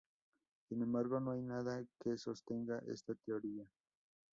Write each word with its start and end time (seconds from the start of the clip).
Sin 0.67 0.81
embargo 0.81 1.19
no 1.19 1.29
hay 1.29 1.43
nada 1.43 1.85
que 1.99 2.17
sostenga 2.17 2.81
esta 2.87 3.13
teoría. 3.13 3.67